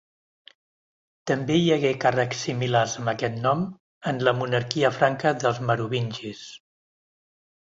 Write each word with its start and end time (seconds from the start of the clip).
També 1.31 1.57
hi 1.59 1.67
hagué 1.75 1.91
càrrecs 2.05 2.41
similars 2.47 2.95
amb 3.01 3.11
aquest 3.13 3.37
nom 3.43 3.61
en 4.13 4.23
la 4.29 4.35
monarquia 4.41 4.93
franca 4.97 5.35
dels 5.45 5.61
merovingis. 5.69 6.43